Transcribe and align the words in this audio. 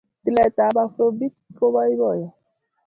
tilet 0.21 0.57
ap 0.65 0.75
afrobeat 0.83 1.35
kopoipoiyo 1.57 2.27